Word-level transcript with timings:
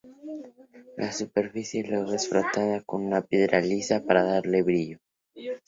La 0.97 1.11
superficie 1.11 1.83
luego 1.87 2.11
es 2.13 2.27
frotada 2.27 2.81
con 2.81 3.03
una 3.05 3.21
piedra 3.21 3.61
lisa 3.61 4.03
para 4.03 4.23
darle 4.23 4.63
brillo. 4.63 4.97